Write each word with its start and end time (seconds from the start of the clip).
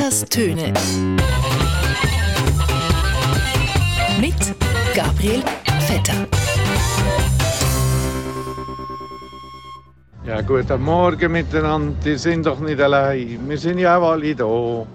Vetters 0.00 0.24
Töne. 0.30 0.72
Mit 4.18 4.34
Gabriel 4.94 5.42
Vetter. 5.80 6.26
Ja, 10.24 10.40
guten 10.40 10.80
Morgen 10.82 11.32
miteinander. 11.32 11.94
Die 12.02 12.16
sind 12.16 12.46
doch 12.46 12.60
nicht 12.60 12.80
allein. 12.80 13.46
Wir 13.46 13.58
sind 13.58 13.78
ja 13.78 13.98
auch 13.98 14.12
alle 14.12 14.34
da. 14.34 14.86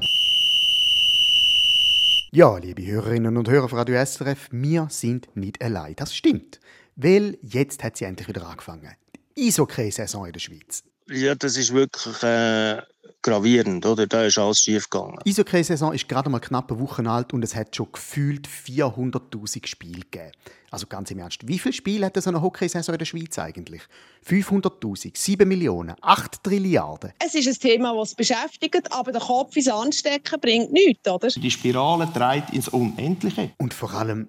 Ja, 2.31 2.57
liebe 2.57 2.83
Hörerinnen 2.83 3.37
und 3.37 3.47
Hörer 3.47 3.69
von 3.69 3.77
Radio 3.77 4.03
SRF, 4.03 4.47
wir 4.49 4.87
sind 4.89 5.27
nicht 5.35 5.61
allein. 5.61 5.95
Das 5.97 6.15
stimmt. 6.15 6.59
Weil 6.95 7.37
jetzt 7.43 7.83
hat 7.83 7.97
sie 7.97 8.05
endlich 8.05 8.27
wieder 8.27 8.47
angefangen. 8.47 8.95
Die 9.37 9.49
Eishockey-Saison 9.49 10.25
in 10.25 10.33
der 10.33 10.39
Schweiz. 10.39 10.83
Ja, 11.07 11.35
das 11.35 11.57
ist 11.57 11.71
wirklich 11.71 12.23
äh, 12.23 12.81
gravierend, 13.25 13.85
oder? 13.85 14.05
Da 14.05 14.23
ist 14.23 14.37
alles 14.37 14.59
schief 14.59 14.89
gegangen. 14.89 15.17
Die 15.25 15.31
Eishockey-Saison 15.31 15.93
ist 15.93 16.07
gerade 16.07 16.29
mal 16.29 16.39
knapp 16.39 16.71
eine 16.71 16.79
Woche 16.79 17.09
alt 17.09 17.33
und 17.33 17.43
es 17.43 17.55
hat 17.55 17.75
schon 17.75 17.87
gefühlt 17.91 18.47
400'000 18.47 19.65
Spiele 19.65 20.01
gegeben. 20.01 20.31
Also 20.69 20.85
ganz 20.87 21.09
im 21.09 21.19
Ernst, 21.19 21.47
wie 21.47 21.57
viele 21.57 21.73
Spiele 21.73 22.05
hat 22.05 22.21
so 22.21 22.29
eine 22.29 22.41
Hockey-Saison 22.41 22.93
in 22.93 22.99
der 22.99 23.05
Schweiz 23.05 23.39
eigentlich? 23.39 23.81
500'000, 24.27 25.17
7 25.17 25.47
Millionen, 25.47 25.95
8 26.01 26.43
Trilliarden. 26.43 27.13
Es 27.19 27.33
ist 27.33 27.47
ein 27.47 27.55
Thema, 27.55 27.95
das 27.95 28.13
beschäftigt, 28.13 28.91
aber 28.91 29.11
der 29.11 29.21
Kopf 29.21 29.55
ins 29.55 29.69
Anstecken 29.69 30.39
bringt 30.39 30.71
nichts, 30.71 31.09
oder? 31.09 31.27
Die 31.27 31.51
Spirale 31.51 32.07
dreht 32.13 32.51
ins 32.51 32.67
Unendliche. 32.67 33.51
Und 33.57 33.73
vor 33.73 33.93
allem 33.93 34.27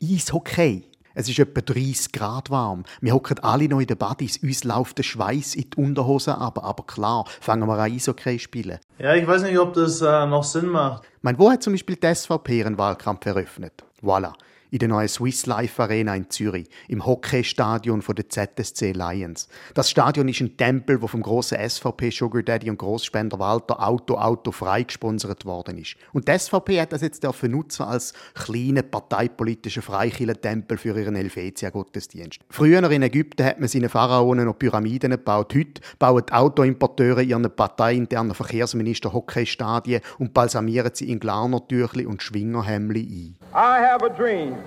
Eishockey. 0.00 0.84
Es 1.18 1.30
ist 1.30 1.38
etwa 1.38 1.62
30 1.62 2.12
Grad 2.12 2.50
warm. 2.50 2.84
Wir 3.00 3.14
hocken 3.14 3.38
alle 3.38 3.66
noch 3.70 3.80
in 3.80 3.86
den 3.86 3.96
Buddies. 3.96 4.36
Uns 4.42 4.64
läuft 4.64 4.98
der 4.98 5.02
Schweiß 5.02 5.54
in 5.54 5.70
die 5.70 5.76
Unterhosen 5.78 6.34
aber. 6.34 6.62
Aber 6.62 6.84
klar, 6.84 7.24
fangen 7.40 7.66
wir 7.66 7.72
an 7.72 7.90
Eishockey 7.90 8.38
spielen. 8.38 8.78
Ja, 8.98 9.14
ich 9.14 9.26
weiß 9.26 9.44
nicht, 9.44 9.58
ob 9.58 9.72
das 9.72 10.02
äh, 10.02 10.26
noch 10.26 10.44
Sinn 10.44 10.66
macht. 10.66 11.04
Mein, 11.22 11.38
wo 11.38 11.50
hat 11.50 11.62
zum 11.62 11.72
Beispiel 11.72 11.96
die 11.96 12.14
SVP 12.14 12.58
ihren 12.58 12.76
Wahlkampf 12.76 13.24
eröffnet? 13.24 13.82
Voilà 14.02 14.34
in 14.76 14.80
der 14.80 14.88
neuen 14.90 15.08
Swiss 15.08 15.46
Life 15.46 15.82
Arena 15.82 16.14
in 16.14 16.28
Zürich, 16.28 16.68
im 16.88 17.06
Hockeystadion 17.06 18.04
der 18.06 18.28
ZSC 18.28 18.92
Lions. 18.92 19.48
Das 19.72 19.90
Stadion 19.90 20.28
ist 20.28 20.42
ein 20.42 20.54
Tempel, 20.58 21.00
wo 21.00 21.06
vom 21.06 21.22
großen 21.22 21.56
SVP 21.66 22.10
Sugar 22.10 22.42
Daddy 22.42 22.68
und 22.68 22.76
Großspender 22.76 23.38
Walter 23.38 23.82
Auto 23.82 24.16
Auto 24.16 24.52
frei 24.52 24.82
gesponsert 24.82 25.46
worden 25.46 25.78
ist. 25.78 25.96
Und 26.12 26.28
die 26.28 26.38
SVP 26.38 26.78
hat 26.78 26.92
das 26.92 27.00
jetzt 27.00 27.24
dürfen 27.24 27.52
nutzen 27.52 27.84
als 27.84 28.12
kleinen 28.34 28.90
parteipolitischen 28.90 29.80
Freikirchentempel 29.80 30.76
für 30.76 30.98
ihren 31.00 31.16
Helvetia-Gottesdienst. 31.16 32.40
Früher 32.50 32.90
in 32.90 33.02
Ägypten 33.02 33.46
hat 33.46 33.58
man 33.58 33.70
seinen 33.70 33.88
Pharaonen 33.88 34.44
noch 34.44 34.58
Pyramiden 34.58 35.12
gebaut. 35.12 35.54
Heute 35.54 35.80
bauen 35.98 36.30
Autoimporteure 36.30 37.22
ihren 37.22 37.50
parteiinternen 37.50 38.34
Verkehrsminister 38.34 39.14
Hockeystadien 39.14 40.02
und 40.18 40.34
balsamieren 40.34 40.90
sie 40.92 41.10
in 41.10 41.18
Glarnertüchli 41.18 42.04
und 42.04 42.22
Schwingerhemli 42.22 43.00
ein. 43.00 43.36
I 43.54 43.82
have 43.82 44.04
a 44.04 44.10
dream. 44.10 44.65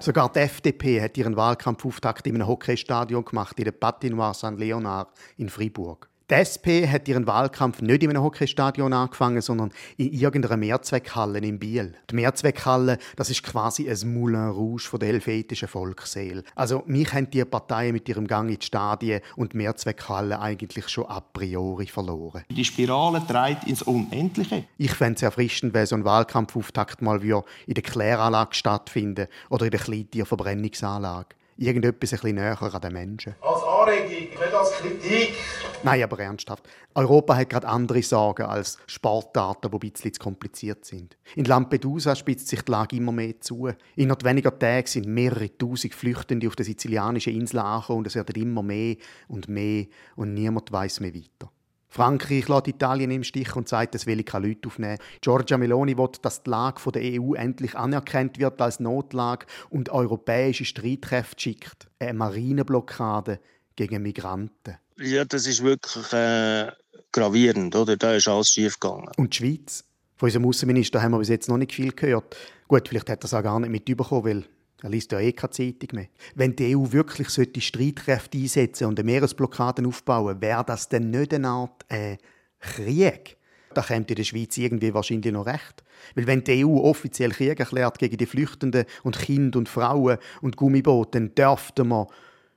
Sogar 0.00 0.30
die 0.32 0.40
FDP 0.40 1.00
hat 1.00 1.16
ihren 1.16 1.36
Wahlkampfauftakt 1.36 2.26
in 2.26 2.34
einem 2.34 2.46
Hockeystadion 2.46 3.24
gemacht, 3.24 3.58
in 3.58 3.64
der 3.64 3.72
Patinoire 3.72 4.34
St. 4.34 4.58
Leonard 4.58 5.08
in 5.38 5.48
Fribourg. 5.48 6.10
Die 6.30 6.34
SP 6.40 6.88
hat 6.88 7.06
ihren 7.06 7.26
Wahlkampf 7.26 7.82
nicht 7.82 8.02
in 8.02 8.08
einem 8.08 8.22
Hockeystadion 8.22 8.94
angefangen, 8.94 9.42
sondern 9.42 9.72
in 9.98 10.10
irgendeiner 10.10 10.56
Mehrzweckhalle 10.56 11.38
in 11.40 11.58
Biel. 11.58 11.96
Die 12.10 12.14
Mehrzweckhalle, 12.14 12.96
das 13.16 13.28
ist 13.28 13.42
quasi 13.42 13.90
ein 13.90 14.14
Moulin 14.14 14.48
Rouge 14.48 14.84
von 14.84 15.00
der 15.00 15.10
helvetischen 15.10 15.68
Volksseele. 15.68 16.42
Also 16.54 16.82
mich 16.86 17.12
haben 17.12 17.28
die 17.28 17.44
Parteien 17.44 17.92
mit 17.92 18.08
ihrem 18.08 18.26
Gang 18.26 18.48
in 18.48 18.58
die 18.58 18.64
Stadien 18.64 19.20
und 19.36 19.52
die 19.52 19.58
Mehrzweckhalle 19.58 20.40
eigentlich 20.40 20.88
schon 20.88 21.04
a 21.08 21.20
priori 21.20 21.88
verloren. 21.88 22.44
Die 22.48 22.64
Spirale 22.64 23.20
dreht 23.28 23.64
ins 23.64 23.82
Unendliche. 23.82 24.64
Ich 24.78 24.92
fände 24.92 25.16
es 25.16 25.22
erfrischend, 25.22 25.74
wenn 25.74 25.84
so 25.84 25.94
ein 25.94 26.06
Wahlkampfauftakt 26.06 27.02
mal 27.02 27.22
in 27.22 27.74
der 27.74 27.82
Kläranlage 27.82 28.54
stattfinden 28.54 29.26
oder 29.50 29.66
in 29.66 29.72
der 29.72 29.80
Kleintierverbrennungsanlage 29.80 31.36
irgendetwas 31.56 32.12
ein 32.12 32.18
bisschen 32.18 32.34
näher 32.36 32.60
an 32.60 32.80
den 32.80 32.92
Menschen. 32.92 33.34
Als 33.40 33.62
Anregung, 33.62 34.10
nicht 34.10 34.54
als 34.54 34.72
Kritik. 34.72 35.34
Nein, 35.82 36.02
aber 36.02 36.18
ernsthaft. 36.18 36.66
Europa 36.94 37.36
hat 37.36 37.50
gerade 37.50 37.68
andere 37.68 38.02
Sorgen 38.02 38.44
als 38.46 38.78
Sportdaten, 38.86 39.70
die 39.70 39.76
ein 39.76 39.92
bisschen 39.92 40.14
zu 40.14 40.20
kompliziert 40.20 40.84
sind. 40.84 41.16
In 41.36 41.44
Lampedusa 41.44 42.16
spitzt 42.16 42.48
sich 42.48 42.62
die 42.62 42.70
Lage 42.70 42.96
immer 42.96 43.12
mehr 43.12 43.38
zu. 43.40 43.70
Innerhalb 43.96 44.24
weniger 44.24 44.58
Tage 44.58 44.88
sind 44.88 45.06
mehrere 45.06 45.56
tausend 45.56 45.94
Flüchtende 45.94 46.48
auf 46.48 46.56
der 46.56 46.64
sizilianischen 46.64 47.34
Insel 47.34 47.58
angekommen 47.58 47.98
und 47.98 48.06
es 48.06 48.14
werden 48.14 48.34
immer 48.40 48.62
mehr 48.62 48.96
und 49.28 49.48
mehr 49.48 49.86
und 50.16 50.32
niemand 50.32 50.72
weiß 50.72 51.00
mehr 51.00 51.14
weiter. 51.14 51.50
Frankreich 51.94 52.48
lässt 52.48 52.66
Italien 52.66 53.12
im 53.12 53.22
Stich 53.22 53.54
und 53.54 53.68
sagt, 53.68 53.94
es 53.94 54.04
will 54.04 54.24
keine 54.24 54.48
Leute 54.48 54.66
aufnehmen. 54.66 54.98
Giorgia 55.20 55.56
Meloni 55.56 55.96
will, 55.96 56.08
dass 56.22 56.42
die 56.42 56.50
Lage 56.50 56.90
der 56.90 57.02
EU 57.20 57.34
endlich 57.34 57.76
anerkannt 57.76 58.40
wird 58.40 58.60
als 58.60 58.80
Notlage 58.80 59.46
und 59.70 59.90
europäische 59.90 60.64
Streitkräfte 60.64 61.40
schickt. 61.40 61.86
Eine 62.00 62.14
Marineblockade 62.14 63.38
gegen 63.76 64.02
Migranten. 64.02 64.76
Ja, 64.98 65.24
das 65.24 65.46
ist 65.46 65.62
wirklich 65.62 66.12
äh, 66.12 66.72
gravierend, 67.12 67.76
oder? 67.76 67.96
Da 67.96 68.14
ist 68.14 68.26
alles 68.26 68.48
schief 68.48 68.80
gegangen. 68.80 69.12
Und 69.16 69.32
die 69.32 69.36
Schweiz? 69.36 69.84
Von 70.16 70.26
unserem 70.26 70.46
Außenminister 70.46 71.00
haben 71.00 71.12
wir 71.12 71.18
bis 71.18 71.28
jetzt 71.28 71.48
noch 71.48 71.58
nicht 71.58 71.74
viel 71.74 71.92
gehört. 71.92 72.36
Gut, 72.66 72.88
vielleicht 72.88 73.08
hat 73.08 73.22
er 73.22 73.26
es 73.26 73.34
auch 73.34 73.42
gar 73.42 73.60
nicht 73.60 73.70
mitbekommen, 73.70 74.24
weil 74.24 74.44
er 74.84 74.90
liest 74.90 75.12
ja 75.12 75.18
eh 75.18 75.32
keine 75.32 75.50
Zeitung 75.50 75.88
mehr. 75.92 76.08
Wenn 76.34 76.54
die 76.54 76.76
EU 76.76 76.92
wirklich 76.92 77.30
sollte 77.30 77.62
Streitkräfte 77.62 78.36
einsetzen 78.36 78.84
und 78.86 79.00
eine 79.00 79.06
Meeresblockade 79.06 79.82
aufbauen, 79.88 80.42
wäre 80.42 80.62
das 80.62 80.90
denn 80.90 81.08
nicht 81.08 81.32
eine 81.32 81.48
Art 81.48 81.90
äh, 81.90 82.18
Krieg? 82.60 83.38
Da 83.72 83.80
kommt 83.80 84.10
in 84.10 84.16
der 84.16 84.24
Schweiz 84.24 84.58
irgendwie 84.58 84.92
wahrscheinlich 84.92 85.32
noch 85.32 85.46
recht. 85.46 85.82
Weil 86.14 86.26
wenn 86.26 86.44
die 86.44 86.66
EU 86.66 86.80
offiziell 86.80 87.30
Krieg 87.30 87.58
erklärt 87.58 87.98
gegen 87.98 88.18
die 88.18 88.26
Flüchtenden 88.26 88.84
und 89.04 89.18
Kinder 89.18 89.58
und 89.58 89.70
Frauen 89.70 90.18
und 90.42 90.58
Gummiboote, 90.58 91.18
dann 91.18 91.34
dürften 91.34 91.88
wir 91.88 92.06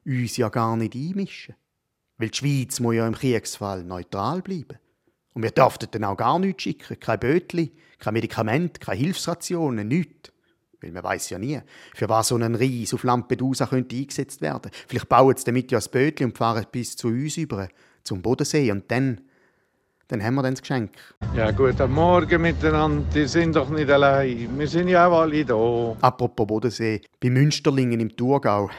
uns 0.06 0.36
ja 0.36 0.50
gar 0.50 0.76
nicht 0.76 0.96
einmischen. 0.96 1.56
Weil 2.18 2.28
die 2.28 2.38
Schweiz 2.38 2.82
muss 2.82 2.96
ja 2.96 3.08
im 3.08 3.16
Kriegsfall 3.16 3.86
neutral 3.86 4.42
bleiben. 4.42 4.80
Und 5.34 5.44
wir 5.44 5.52
dürften 5.52 5.88
dann 5.92 6.04
auch 6.04 6.18
gar 6.18 6.40
nichts 6.40 6.64
schicken. 6.64 7.00
Kein 7.00 7.22
Bötli, 7.22 7.72
kein 8.00 8.16
Medikament, 8.16 8.82
keine 8.82 9.00
Hilfsrationen, 9.00 9.88
nichts. 9.88 10.34
Weil 10.82 10.92
man 10.92 11.04
weiß 11.04 11.32
ja 11.32 11.40
nie, 11.40 11.60
für 11.96 12.08
was 12.08 12.28
so 12.28 12.36
ein 12.36 12.56
Reis 12.56 12.94
auf 12.94 13.04
Lampedusa 13.04 13.66
könnte 13.66 13.96
eingesetzt 13.96 14.42
werden. 14.42 14.72
Vielleicht 14.88 15.10
bauen 15.10 15.36
sie 15.36 15.46
damit 15.46 15.72
ja 15.72 15.80
ein 15.80 15.92
Bötchen 15.92 16.28
und 16.28 16.38
fahren 16.38 16.66
bis 16.72 16.96
zu 16.96 17.08
uns 17.08 17.38
über, 17.38 17.68
zum 18.04 18.22
Bodensee. 18.22 18.72
Und 18.72 18.90
dann, 18.92 19.22
dann 20.08 20.24
haben 20.24 20.36
wir 20.36 20.44
dann 20.44 20.54
das 20.54 20.62
Geschenk. 20.62 20.92
Ja, 21.36 21.50
guten 21.52 21.92
Morgen 21.92 22.42
miteinander. 22.42 23.04
Die 23.14 23.26
sind 23.26 23.56
doch 23.56 23.70
nicht 23.70 23.90
allein. 23.90 24.50
Wir 24.58 24.68
sind 24.68 24.90
ja 24.90 25.08
auch 25.08 25.22
alle 25.22 25.44
da. 25.44 25.98
Apropos 26.02 26.46
Bodensee. 26.46 27.02
Bei 27.20 27.32
Münsterlingen 27.32 28.00
im 28.00 28.16
Thurgau 28.16 28.70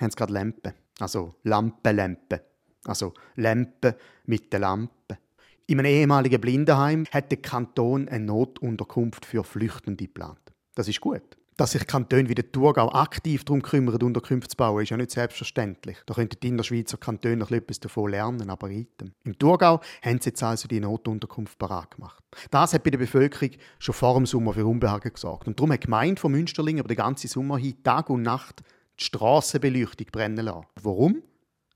haben 0.00 0.10
sie 0.10 0.16
gerade 0.16 0.32
Lampen. 0.32 0.72
Also 1.00 1.34
Lampenlampen. 1.42 2.40
Also 2.84 3.12
Lampen 3.36 3.94
mit 4.24 4.52
den 4.52 4.62
Lampen. 4.62 5.18
In 5.66 5.78
einem 5.78 5.86
ehemaligen 5.86 6.40
Blindenheim 6.40 7.06
hat 7.12 7.30
der 7.30 7.38
Kanton 7.38 8.08
eine 8.08 8.24
Notunterkunft 8.24 9.24
für 9.24 9.44
Flüchtende 9.44 10.04
geplant. 10.04 10.40
Das 10.74 10.88
ist 10.88 11.00
gut. 11.00 11.22
Dass 11.62 11.70
sich 11.70 11.86
Kantone 11.86 12.28
wie 12.28 12.34
der 12.34 12.50
Thurgau 12.50 12.90
aktiv 12.90 13.44
darum 13.44 13.62
kümmern, 13.62 14.02
Unterkünfte 14.02 14.48
zu 14.48 14.56
bauen, 14.56 14.82
ist 14.82 14.90
ja 14.90 14.96
nicht 14.96 15.12
selbstverständlich. 15.12 15.96
Da 16.06 16.14
könnten 16.14 16.40
die 16.42 16.48
Innerschweizer 16.48 16.96
Kantone 16.96 17.36
noch 17.36 17.52
etwas 17.52 17.78
davon 17.78 18.10
lernen, 18.10 18.50
aber 18.50 18.68
item. 18.68 19.12
Im 19.22 19.38
Thurgau 19.38 19.80
haben 20.02 20.20
sie 20.20 20.30
jetzt 20.30 20.42
also 20.42 20.66
die 20.66 20.80
Notunterkunft 20.80 21.56
parat 21.60 21.94
gemacht. 21.94 22.24
Das 22.50 22.74
hat 22.74 22.82
bei 22.82 22.90
der 22.90 22.98
Bevölkerung 22.98 23.50
schon 23.78 23.94
vor 23.94 24.14
dem 24.14 24.26
Sommer 24.26 24.54
für 24.54 24.66
Unbehagen 24.66 25.12
gesorgt. 25.12 25.46
Und 25.46 25.60
darum 25.60 25.70
hat 25.70 25.84
die 25.84 25.86
Gemeinde 25.86 26.20
von 26.20 26.32
Münsterling 26.32 26.78
über 26.78 26.88
den 26.88 26.96
ganzen 26.96 27.28
Sommer 27.28 27.58
hin 27.58 27.80
Tag 27.84 28.10
und 28.10 28.22
Nacht 28.22 28.64
die 28.98 29.04
Strassenbeleuchtung 29.04 30.08
brennen 30.10 30.44
lassen. 30.44 30.66
Warum? 30.82 31.22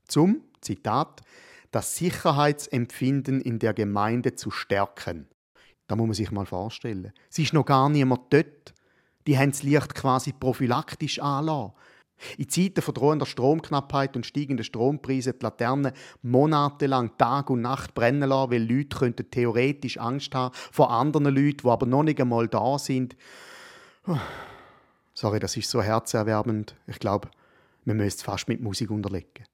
Zum, 0.05 0.41
Zitat, 0.59 1.21
das 1.71 1.95
Sicherheitsempfinden 1.95 3.39
in 3.39 3.57
der 3.59 3.73
Gemeinde 3.73 4.35
zu 4.35 4.51
stärken. 4.51 5.29
Da 5.87 5.95
muss 5.95 6.07
man 6.07 6.13
sich 6.13 6.31
mal 6.31 6.45
vorstellen. 6.45 7.13
Es 7.31 7.39
ist 7.39 7.53
noch 7.53 7.65
gar 7.65 7.87
niemand 7.87 8.33
dort 8.33 8.73
die 9.27 9.37
haben 9.37 9.51
das 9.51 9.63
Licht 9.63 9.93
quasi 9.93 10.33
prophylaktisch 10.33 11.19
anlassen. 11.19 11.73
In 12.37 12.49
Zeiten 12.49 12.81
von 12.81 12.95
drohender 12.95 13.27
Stromknappheit 13.27 14.15
und 14.15 14.25
steigenden 14.25 14.63
Strompreisen 14.63 15.33
die 15.39 15.43
Laternen 15.43 15.91
monatelang 16.23 17.15
Tag 17.17 17.51
und 17.51 17.61
Nacht 17.61 17.93
brennen 17.93 18.27
lassen, 18.27 18.51
weil 18.51 18.63
Leute 18.63 18.97
könnten 18.97 19.29
theoretisch 19.29 19.99
Angst 19.99 20.33
haben 20.33 20.55
vor 20.71 20.89
anderen 20.89 21.25
Leuten, 21.25 21.59
die 21.63 21.69
aber 21.69 21.85
noch 21.85 22.01
nicht 22.01 22.19
einmal 22.19 22.47
da 22.47 22.79
sind. 22.79 23.15
Sorry, 25.13 25.39
das 25.39 25.57
ist 25.57 25.69
so 25.69 25.81
herzerwärmend. 25.81 26.75
Ich 26.87 26.97
glaube, 26.97 27.29
man 27.85 27.97
müsste 27.97 28.19
es 28.19 28.23
fast 28.23 28.47
mit 28.47 28.61
Musik 28.61 28.89
unterlegen. 28.89 29.45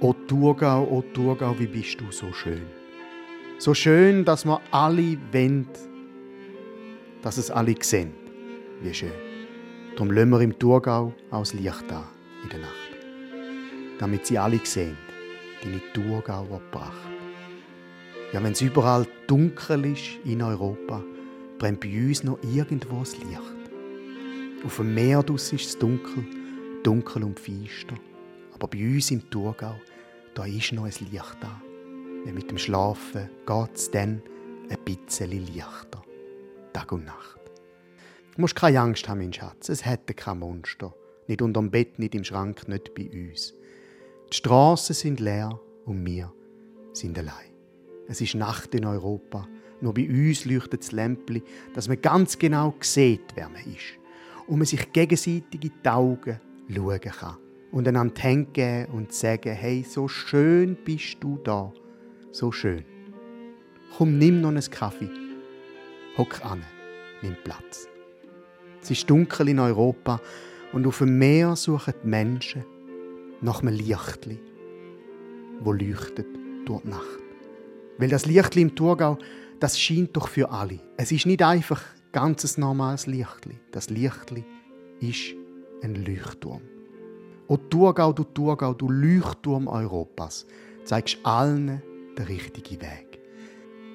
O 0.00 0.12
Thurgau, 0.12 0.84
o 0.84 1.02
Thurgau, 1.12 1.58
wie 1.58 1.66
bist 1.66 2.00
du 2.00 2.10
so 2.12 2.32
schön. 2.32 2.85
So 3.58 3.72
schön, 3.72 4.26
dass 4.26 4.44
wir 4.44 4.60
alle 4.70 5.16
wollen, 5.32 5.66
dass 7.22 7.38
es 7.38 7.50
alle 7.50 7.74
sehen. 7.80 8.12
Wie 8.82 8.92
schön. 8.92 9.10
Darum 9.92 10.10
lassen 10.10 10.28
wir 10.28 10.40
im 10.42 10.58
Thurgau 10.58 11.14
auch 11.30 11.38
das 11.38 11.54
Licht 11.54 11.90
an 11.90 12.04
in 12.42 12.50
der 12.50 12.58
Nacht. 12.58 12.90
Damit 13.98 14.26
sie 14.26 14.38
alle 14.38 14.60
sehen, 14.62 14.98
deine 15.62 15.80
Thurgauer 15.94 16.60
Pracht. 16.70 16.92
Ja, 18.34 18.44
wenn 18.44 18.52
es 18.52 18.60
überall 18.60 19.06
dunkel 19.26 19.86
ist 19.86 20.18
in 20.26 20.42
Europa, 20.42 21.02
brennt 21.58 21.80
bei 21.80 21.88
uns 21.88 22.24
noch 22.24 22.38
irgendwo 22.42 23.00
das 23.00 23.16
Licht. 23.16 23.40
Auf 24.66 24.76
dem 24.76 24.94
Meer 24.94 25.24
ist 25.34 25.52
es 25.54 25.78
dunkel, 25.78 26.24
dunkel 26.82 27.24
und 27.24 27.40
feister. 27.40 27.94
Aber 28.52 28.68
bei 28.68 28.78
uns 28.84 29.10
im 29.10 29.30
Thurgau, 29.30 29.76
da 30.34 30.44
ist 30.44 30.72
noch 30.72 30.84
ein 30.84 30.92
Licht 31.10 31.36
da. 31.40 31.62
Denn 32.26 32.34
mit 32.34 32.50
dem 32.50 32.58
Schlafen 32.58 33.30
geht 33.46 33.74
es 33.74 33.88
dann 33.90 34.20
ein 34.68 34.78
bisschen 34.84 35.30
leichter. 35.30 36.02
Tag 36.72 36.90
und 36.90 37.04
Nacht. 37.04 37.40
Du 38.34 38.40
musst 38.40 38.56
keine 38.56 38.80
Angst 38.80 39.08
haben, 39.08 39.18
mein 39.18 39.32
Schatz. 39.32 39.68
Es 39.68 39.86
hätte 39.86 40.12
kein 40.12 40.40
Monster. 40.40 40.92
Nicht 41.28 41.40
unterm 41.40 41.70
Bett, 41.70 42.00
nicht 42.00 42.16
im 42.16 42.24
Schrank, 42.24 42.66
nicht 42.66 42.94
bei 42.94 43.08
uns. 43.08 43.54
Die 44.32 44.36
Straßen 44.36 44.94
sind 44.94 45.20
leer 45.20 45.58
und 45.84 46.04
wir 46.04 46.32
sind 46.92 47.16
allein. 47.16 47.54
Es 48.08 48.20
ist 48.20 48.34
Nacht 48.34 48.74
in 48.74 48.84
Europa. 48.84 49.46
Nur 49.80 49.94
bei 49.94 50.08
uns 50.08 50.44
leuchtet 50.44 50.82
das 50.82 50.92
Lämpli, 50.92 51.44
dass 51.74 51.86
man 51.86 52.00
ganz 52.02 52.36
genau 52.36 52.74
sieht, 52.80 53.36
wer 53.36 53.48
man 53.48 53.60
ist. 53.60 53.98
Und 54.48 54.58
man 54.58 54.66
sich 54.66 54.92
gegenseitig 54.92 55.62
in 55.64 55.72
die 55.84 55.88
Augen 55.88 56.40
schauen 56.68 57.00
kann. 57.00 57.36
Und 57.70 57.86
einander 57.86 58.34
geben 58.52 58.92
und 58.92 59.12
sagen, 59.12 59.52
hey, 59.52 59.84
so 59.88 60.08
schön 60.08 60.76
bist 60.84 61.18
du 61.20 61.38
da. 61.44 61.72
So 62.36 62.52
schön. 62.52 62.84
Komm, 63.96 64.18
nimm 64.18 64.42
noch 64.42 64.50
einen 64.50 64.60
Kaffee. 64.60 65.08
Hock 66.18 66.44
an, 66.44 66.62
nimm 67.22 67.34
Platz. 67.42 67.88
Es 68.82 68.90
ist 68.90 69.08
dunkel 69.08 69.48
in 69.48 69.58
Europa 69.58 70.20
und 70.74 70.86
auf 70.86 70.98
dem 70.98 71.16
Meer 71.16 71.56
suchen 71.56 71.94
die 72.02 72.06
Menschen 72.06 72.62
nach 73.40 73.62
einem 73.62 73.74
Lichtli, 73.74 74.38
wo 75.60 75.72
leuchtet 75.72 76.26
durch 76.66 76.82
die 76.82 76.90
Nacht. 76.90 77.22
Weil 77.96 78.10
das 78.10 78.26
Lichtli 78.26 78.60
im 78.60 78.74
Thurgau, 78.74 79.16
das 79.58 79.80
scheint 79.80 80.14
doch 80.14 80.28
für 80.28 80.50
alle. 80.50 80.80
Es 80.98 81.12
ist 81.12 81.24
nicht 81.24 81.42
einfach 81.42 81.82
ganzes 82.12 82.58
normales 82.58 83.06
Lichtli. 83.06 83.58
Das 83.70 83.88
Lichtli 83.88 84.44
ist 85.00 85.34
ein 85.82 85.94
Leuchtturm. 86.04 86.60
O 87.48 87.56
Thurgau, 87.56 88.12
du 88.12 88.24
Thurgau, 88.24 88.74
du 88.74 88.90
Leuchtturm 88.90 89.68
Europas, 89.68 90.46
zeigst 90.84 91.16
allen 91.22 91.80
den 92.16 92.26
richtigen 92.26 92.80
Weg. 92.80 93.20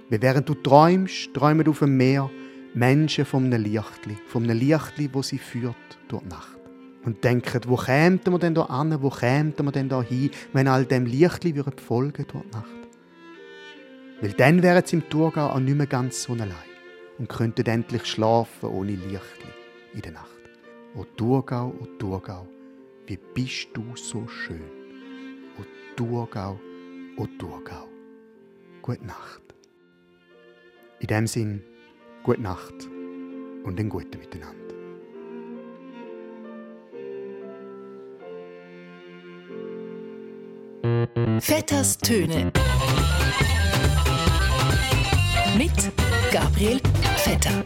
Wie 0.09 0.21
während 0.21 0.47
du 0.49 0.55
träumst, 0.55 1.33
träumen 1.33 1.67
auf 1.67 1.79
dem 1.79 1.97
Meer 1.97 2.29
Menschen 2.73 3.25
vom 3.25 3.45
einem 3.45 3.63
Lichtli, 3.63 4.17
vom 4.27 4.43
einem 4.43 4.57
Lichtli, 4.57 5.09
wo 5.11 5.21
sie 5.21 5.37
führt 5.37 5.75
durch 6.07 6.23
die 6.23 6.29
Nacht. 6.29 6.57
Und 7.03 7.23
denken, 7.23 7.61
wo 7.67 7.75
kämen 7.75 8.19
wir 8.25 8.39
denn 8.39 8.53
da 8.53 8.63
an, 8.63 9.01
wo 9.01 9.09
kämen 9.09 9.53
wir 9.57 9.71
denn 9.71 9.89
da 9.89 10.01
hin, 10.01 10.29
wenn 10.53 10.67
all 10.67 10.85
dem 10.85 11.05
Lichtli 11.05 11.53
folgen 11.77 12.25
durch 12.27 12.45
die 12.45 12.51
Nacht? 12.51 12.81
Weil 14.21 14.33
dann 14.33 14.61
wären 14.61 14.85
sie 14.85 14.97
im 14.97 15.09
Thurgau 15.09 15.47
auch 15.47 15.59
nicht 15.59 15.77
mehr 15.77 15.87
ganz 15.87 16.23
so 16.23 16.33
allein 16.33 16.53
und 17.17 17.27
könnten 17.27 17.65
endlich 17.65 18.05
schlafen 18.05 18.69
ohne 18.69 18.91
Lichtli 18.91 19.51
in 19.93 20.01
der 20.01 20.11
Nacht. 20.11 20.27
O 20.95 21.05
Thurgau, 21.17 21.73
o 21.79 21.85
Thurgau, 21.97 22.47
wie 23.07 23.17
bist 23.33 23.69
du 23.73 23.83
so 23.95 24.27
schön? 24.27 24.61
O 25.59 25.63
Thurgau, 25.95 26.59
o 27.17 27.27
Thurgau. 27.39 27.90
Gute 28.81 29.05
Nacht. 29.05 29.41
In 30.99 31.07
dem 31.07 31.27
Sinn, 31.27 31.61
gute 32.23 32.41
Nacht 32.41 32.73
und 33.63 33.79
ein 33.79 33.89
guten 33.89 34.17
Miteinander. 34.17 34.57
Vetters 41.39 41.97
Töne. 41.99 42.51
Mit 45.55 45.91
Gabriel 46.31 46.81
Vetter. 47.17 47.63